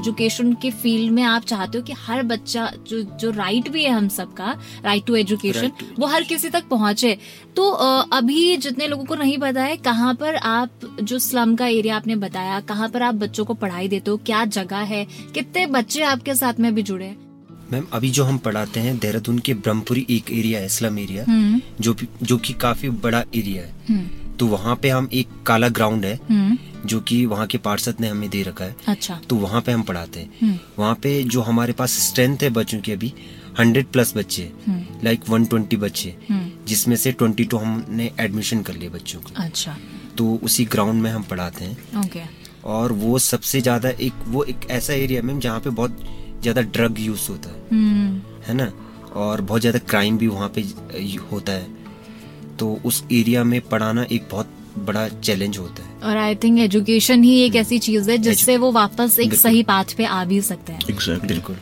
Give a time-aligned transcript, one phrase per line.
[0.00, 3.90] Education के field में आप चाहते हो कि हर बच्चा जो जो राइट भी है
[3.90, 7.18] हम सबका राइट टू एजुकेशन वो हर किसी तक पहुँचे।
[7.56, 7.70] तो
[8.12, 10.70] अभी जितने लोगों को नहीं पता है कहाँ पर आप
[11.02, 14.44] जो स्लम का एरिया आपने बताया कहाँ पर आप बच्चों को पढ़ाई देते हो क्या
[14.44, 17.16] जगह है कितने बच्चे आपके साथ में भी जुड़े हैं?
[17.72, 21.60] मैम अभी जो हम पढ़ाते हैं देहरादून के ब्रह्मपुरी एक एरिया है स्लम एरिया हम्म।
[21.80, 25.68] जो भी- जो कि काफ़ी बड़ा एरिया है। हम्म। तो वहाँ पे हम एक काला
[25.68, 26.56] ग्राउंड है हम्म।
[26.88, 29.82] जो कि वहाँ के पार्षद ने हमें दे रखा है। अच्छा। तो वहाँ पे हम
[29.82, 33.12] पढ़ाते हैं। हम्म। वहाँ पे जो हमारे पास स्ट्रेंथ है बच्चों की अभी
[33.58, 34.50] हंड्रेड प्लस बच्चे
[35.04, 39.42] लाइक वन ट्वेंटी बच्चे हम्म। जिसमें से ट्वेंटी टू हमने एडमिशन कर लिए बच्चों को।
[39.42, 39.76] अच्छा।
[40.18, 42.22] तो उसी ग्राउंड में हम पढ़ाते हैं। ओके
[42.70, 46.04] और वो सबसे ज़्यादा एक वो एक ऐसा एरिया मैम जहाँ पे बहुत
[46.42, 47.78] ज़्यादा ड्रग यूज़ होता है।
[48.48, 48.72] है ना?
[49.14, 50.60] और बहुत ज़्यादा क्राइम भी वहाँ पे
[51.32, 51.79] होता है।
[52.60, 57.24] तो उस एरिया में पढ़ाना एक बहुत बड़ा चैलेंज होता है। और आई थिंक एजुकेशन
[57.24, 60.72] ही एक ऐसी चीज़ है जिससे वो वापस एक सही पाथ पे आ भी सकते
[60.72, 61.56] हैं। एग्जैक्टली बिल्कुल।